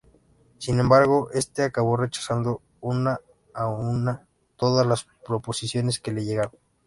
Sin 0.57 0.79
embargo 0.79 1.29
este 1.31 1.61
acabó 1.61 1.95
rechazando 1.95 2.63
una 2.79 3.19
a 3.53 3.67
una 3.67 4.25
todas 4.55 4.83
las 4.87 5.07
proposiciones 5.23 5.99
que 5.99 6.11
le 6.11 6.25
llegaron. 6.25 6.53